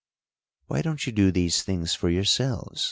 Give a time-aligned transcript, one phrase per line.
[0.65, 2.79] "Why don't you do these things for yourselves?"